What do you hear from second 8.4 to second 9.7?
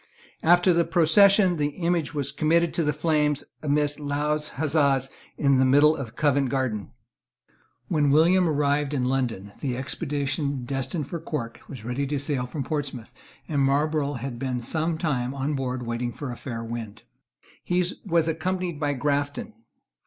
arrived in London,